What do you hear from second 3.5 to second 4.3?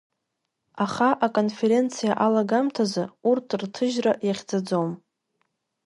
рҭыжьра